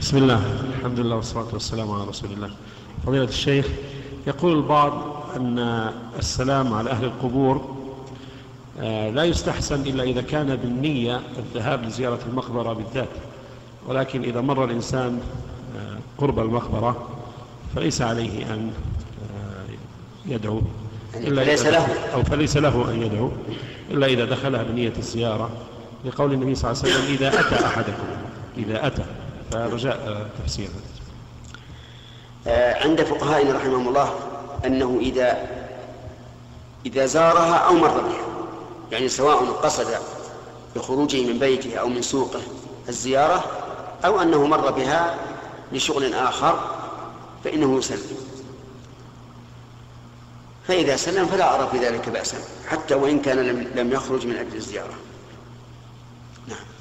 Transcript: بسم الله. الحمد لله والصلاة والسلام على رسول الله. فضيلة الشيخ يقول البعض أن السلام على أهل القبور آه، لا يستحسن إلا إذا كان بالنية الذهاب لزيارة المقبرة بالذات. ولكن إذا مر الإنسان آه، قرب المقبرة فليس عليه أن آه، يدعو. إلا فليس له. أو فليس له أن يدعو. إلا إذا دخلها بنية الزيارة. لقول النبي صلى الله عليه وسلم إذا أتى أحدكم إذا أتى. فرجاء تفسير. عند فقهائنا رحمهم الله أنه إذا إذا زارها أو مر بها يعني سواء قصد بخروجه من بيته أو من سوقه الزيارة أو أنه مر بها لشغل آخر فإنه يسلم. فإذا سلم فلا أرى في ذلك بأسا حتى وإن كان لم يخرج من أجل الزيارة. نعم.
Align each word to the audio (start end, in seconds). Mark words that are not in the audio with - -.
بسم 0.00 0.16
الله. 0.16 0.42
الحمد 0.78 1.00
لله 1.00 1.16
والصلاة 1.16 1.46
والسلام 1.52 1.90
على 1.90 2.04
رسول 2.04 2.30
الله. 2.32 2.50
فضيلة 3.06 3.24
الشيخ 3.24 3.66
يقول 4.26 4.56
البعض 4.56 4.92
أن 5.36 5.58
السلام 6.18 6.74
على 6.74 6.90
أهل 6.90 7.04
القبور 7.04 7.76
آه، 8.80 9.10
لا 9.10 9.24
يستحسن 9.24 9.80
إلا 9.80 10.02
إذا 10.02 10.22
كان 10.22 10.56
بالنية 10.56 11.20
الذهاب 11.38 11.84
لزيارة 11.84 12.18
المقبرة 12.28 12.72
بالذات. 12.72 13.08
ولكن 13.86 14.22
إذا 14.22 14.40
مر 14.40 14.64
الإنسان 14.64 15.20
آه، 15.76 15.98
قرب 16.18 16.38
المقبرة 16.38 17.08
فليس 17.76 18.02
عليه 18.02 18.54
أن 18.54 18.70
آه، 19.34 20.32
يدعو. 20.32 20.62
إلا 21.14 21.44
فليس 21.44 21.66
له. 21.66 21.86
أو 22.14 22.22
فليس 22.22 22.56
له 22.56 22.90
أن 22.90 23.02
يدعو. 23.02 23.30
إلا 23.90 24.06
إذا 24.06 24.24
دخلها 24.24 24.62
بنية 24.62 24.92
الزيارة. 24.98 25.50
لقول 26.04 26.32
النبي 26.32 26.54
صلى 26.54 26.70
الله 26.70 26.82
عليه 26.82 26.94
وسلم 26.94 27.14
إذا 27.14 27.28
أتى 27.28 27.66
أحدكم 27.66 28.06
إذا 28.56 28.86
أتى. 28.86 29.04
فرجاء 29.54 30.30
تفسير. 30.44 30.68
عند 32.84 33.02
فقهائنا 33.02 33.52
رحمهم 33.52 33.88
الله 33.88 34.14
أنه 34.66 34.98
إذا 35.00 35.48
إذا 36.86 37.06
زارها 37.06 37.56
أو 37.56 37.74
مر 37.74 38.00
بها 38.00 38.24
يعني 38.92 39.08
سواء 39.08 39.44
قصد 39.44 39.98
بخروجه 40.76 41.32
من 41.32 41.38
بيته 41.38 41.76
أو 41.76 41.88
من 41.88 42.02
سوقه 42.02 42.40
الزيارة 42.88 43.44
أو 44.04 44.22
أنه 44.22 44.46
مر 44.46 44.70
بها 44.70 45.18
لشغل 45.72 46.14
آخر 46.14 46.70
فإنه 47.44 47.78
يسلم. 47.78 48.16
فإذا 50.68 50.96
سلم 50.96 51.26
فلا 51.26 51.54
أرى 51.54 51.68
في 51.70 51.86
ذلك 51.86 52.08
بأسا 52.08 52.38
حتى 52.68 52.94
وإن 52.94 53.20
كان 53.20 53.38
لم 53.76 53.92
يخرج 53.92 54.26
من 54.26 54.36
أجل 54.36 54.56
الزيارة. 54.56 54.94
نعم. 56.48 56.74